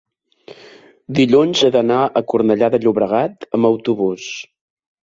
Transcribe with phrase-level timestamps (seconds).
[1.19, 4.33] dilluns he d'anar a Cornellà de Llobregat amb autobús.